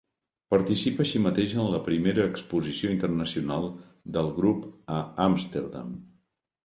Participa 0.53 1.03
així 1.05 1.19
mateix 1.25 1.51
en 1.63 1.67
la 1.75 1.81
primera 1.89 2.25
exposició 2.31 2.93
internacional 2.95 3.69
del 4.17 4.33
grup 4.41 4.67
a 4.99 5.03
Amsterdam. 5.31 5.93